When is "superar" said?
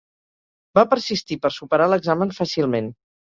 1.59-1.89